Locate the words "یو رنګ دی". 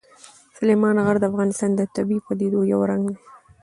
2.71-3.15